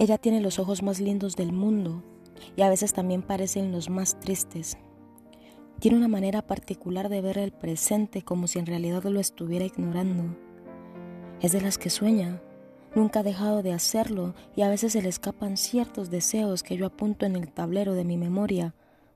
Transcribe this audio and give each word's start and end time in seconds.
Ella 0.00 0.16
tiene 0.16 0.40
los 0.40 0.60
ojos 0.60 0.82
más 0.82 1.00
lindos 1.00 1.34
del 1.34 1.52
mundo 1.52 2.04
y 2.56 2.62
a 2.62 2.68
veces 2.68 2.92
también 2.92 3.22
parecen 3.22 3.72
los 3.72 3.90
más 3.90 4.20
tristes. 4.20 4.78
Tiene 5.80 5.96
una 5.96 6.06
manera 6.06 6.46
particular 6.46 7.08
de 7.08 7.20
ver 7.20 7.38
el 7.38 7.50
presente 7.50 8.22
como 8.22 8.46
si 8.46 8.60
en 8.60 8.66
realidad 8.66 9.02
lo 9.04 9.18
estuviera 9.18 9.64
ignorando. 9.64 10.36
Es 11.40 11.50
de 11.50 11.60
las 11.60 11.78
que 11.78 11.90
sueña, 11.90 12.40
nunca 12.94 13.20
ha 13.20 13.22
dejado 13.24 13.62
de 13.62 13.72
hacerlo 13.72 14.34
y 14.54 14.62
a 14.62 14.68
veces 14.68 14.92
se 14.92 15.02
le 15.02 15.08
escapan 15.08 15.56
ciertos 15.56 16.10
deseos 16.10 16.62
que 16.62 16.76
yo 16.76 16.86
apunto 16.86 17.26
en 17.26 17.34
el 17.34 17.50
tablero 17.52 17.94
de 17.94 18.04
mi 18.04 18.16
memoria 18.16 18.74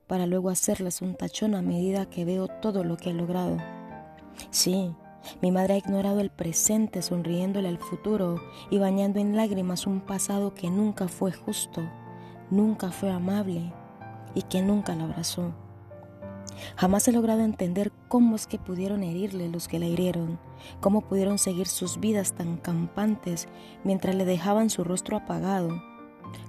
para 0.09 0.27
luego 0.27 0.51
hacerles 0.51 1.01
un 1.01 1.15
tachón 1.15 1.55
a 1.55 1.63
medida 1.63 2.11
que 2.11 2.25
veo 2.25 2.49
todo 2.49 2.83
lo 2.83 2.97
que 2.97 3.11
he 3.11 3.15
logrado. 3.15 3.59
Sí, 4.51 4.93
mi 5.41 5.51
madre 5.51 5.75
ha 5.75 5.79
ignorado 5.79 6.21
el 6.21 6.31
presente 6.31 7.03
sonriéndole 7.03 7.69
al 7.69 7.79
futuro 7.79 8.41
y 8.71 8.79
bañando 8.79 9.21
en 9.21 9.37
lágrimas 9.37 9.87
un 9.87 10.01
pasado 10.01 10.55
que 10.55 10.71
nunca 10.71 11.09
fue 11.09 11.33
justo, 11.33 11.83
nunca 12.51 12.91
fue 12.91 13.11
amable 13.11 13.73
y 14.35 14.43
que 14.43 14.63
nunca 14.63 14.95
la 14.95 15.05
abrazó. 15.05 15.53
Jamás 16.77 17.07
he 17.09 17.13
logrado 17.13 17.43
entender 17.43 17.93
cómo 18.09 18.37
es 18.37 18.47
que 18.47 18.59
pudieron 18.59 19.03
herirle 19.03 19.49
los 19.49 19.69
que 19.69 19.79
la 19.79 19.87
hirieron, 19.87 20.39
cómo 20.81 21.03
pudieron 21.03 21.39
seguir 21.39 21.67
sus 21.67 21.99
vidas 21.99 22.33
tan 22.33 22.57
campantes 22.57 23.49
mientras 23.85 24.15
le 24.15 24.25
dejaban 24.25 24.71
su 24.71 24.85
rostro 24.85 25.17
apagado. 25.17 25.83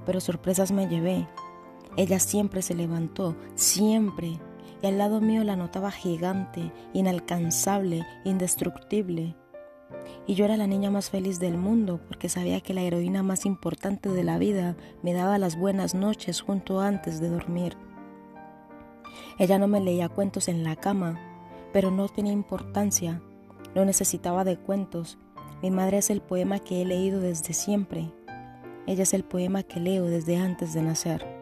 Pero 0.06 0.22
sorpresas 0.22 0.72
me 0.72 0.88
llevé. 0.88 1.28
Ella 1.98 2.20
siempre 2.20 2.62
se 2.62 2.74
levantó, 2.74 3.36
siempre, 3.56 4.40
y 4.84 4.88
al 4.88 4.98
lado 4.98 5.22
mío 5.22 5.46
la 5.46 5.56
notaba 5.56 5.92
gigante, 5.92 6.74
inalcanzable, 6.92 8.06
indestructible. 8.26 9.34
Y 10.28 10.36
yo 10.36 10.44
era 10.44 10.58
la 10.58 10.68
niña 10.68 10.92
más 10.92 11.10
feliz 11.10 11.40
del 11.40 11.58
mundo 11.58 12.02
porque 12.06 12.28
sabía 12.28 12.60
que 12.60 12.74
la 12.74 12.82
heroína 12.82 13.24
más 13.24 13.46
importante 13.46 14.10
de 14.10 14.26
la 14.26 14.38
vida 14.38 14.76
me 15.02 15.14
daba 15.14 15.38
las 15.38 15.58
buenas 15.58 15.96
noches 15.96 16.42
junto 16.42 16.82
antes 16.82 17.22
de 17.22 17.30
dormir. 17.30 17.78
Ella 19.40 19.58
no 19.58 19.70
me 19.70 19.80
leía 19.80 20.10
cuentos 20.10 20.50
en 20.50 20.66
la 20.66 20.76
cama, 20.76 21.18
pero 21.72 21.90
no 21.90 22.10
tenía 22.10 22.34
importancia, 22.34 23.22
no 23.76 23.86
necesitaba 23.86 24.44
de 24.44 24.58
cuentos. 24.58 25.18
Mi 25.62 25.72
madre 25.72 26.00
es 26.00 26.10
el 26.10 26.20
poema 26.20 26.60
que 26.60 26.82
he 26.82 26.86
leído 26.86 27.22
desde 27.22 27.54
siempre. 27.54 28.12
Ella 28.86 29.04
es 29.04 29.14
el 29.14 29.24
poema 29.24 29.64
que 29.64 29.80
leo 29.80 30.08
desde 30.08 30.36
antes 30.36 30.74
de 30.74 30.82
nacer. 30.82 31.33